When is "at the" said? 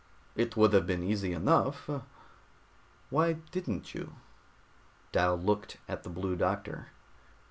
5.87-6.09